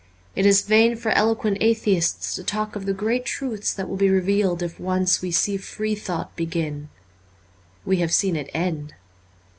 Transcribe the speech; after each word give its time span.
It 0.35 0.47
is 0.47 0.63
vain 0.63 0.95
for 0.95 1.11
eloquent 1.11 1.59
atheists 1.61 2.33
to 2.33 2.43
talk 2.43 2.75
of 2.75 2.87
the 2.87 2.91
great 2.93 3.23
truths 3.23 3.71
that 3.71 3.87
will 3.87 3.97
be 3.97 4.09
revealed 4.09 4.63
if 4.63 4.79
once 4.79 5.21
we 5.21 5.29
see 5.29 5.57
free 5.57 5.93
thought 5.93 6.35
begin. 6.35 6.89
We 7.85 7.97
have 7.97 8.11
seen 8.11 8.35
it 8.35 8.49
end. 8.51 8.95